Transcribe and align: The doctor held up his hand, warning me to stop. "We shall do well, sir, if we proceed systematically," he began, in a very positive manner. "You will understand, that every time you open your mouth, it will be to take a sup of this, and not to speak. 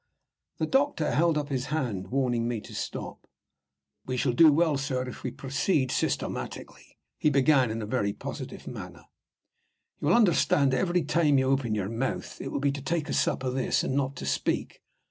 The 0.57 0.65
doctor 0.65 1.11
held 1.11 1.37
up 1.37 1.49
his 1.49 1.65
hand, 1.67 2.07
warning 2.07 2.47
me 2.47 2.59
to 2.61 2.73
stop. 2.73 3.27
"We 4.07 4.17
shall 4.17 4.31
do 4.33 4.51
well, 4.51 4.75
sir, 4.75 5.03
if 5.07 5.21
we 5.21 5.29
proceed 5.29 5.91
systematically," 5.91 6.97
he 7.19 7.29
began, 7.29 7.69
in 7.69 7.83
a 7.83 7.85
very 7.85 8.11
positive 8.11 8.65
manner. 8.65 9.05
"You 9.99 10.07
will 10.07 10.15
understand, 10.15 10.73
that 10.73 10.79
every 10.79 11.03
time 11.03 11.37
you 11.37 11.47
open 11.51 11.75
your 11.75 11.87
mouth, 11.89 12.41
it 12.41 12.47
will 12.47 12.59
be 12.59 12.71
to 12.71 12.81
take 12.81 13.09
a 13.09 13.13
sup 13.13 13.43
of 13.43 13.53
this, 13.53 13.83
and 13.83 13.93
not 13.93 14.15
to 14.15 14.25
speak. 14.25 14.81